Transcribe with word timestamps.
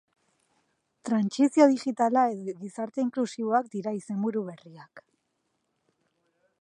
Trantsizio 1.09 1.67
digitala 1.73 2.23
edo 2.37 2.55
Gizarte 2.63 3.05
inklusiboak 3.05 3.71
dira 3.77 3.93
izenburu 3.99 4.43
berriak. 4.49 5.05